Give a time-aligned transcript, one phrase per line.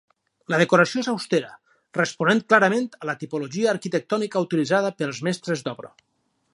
[0.53, 1.51] La decoració és austera,
[1.99, 5.97] responent clarament a la tipologia arquitectònica utilitzada pels mestres d'obra.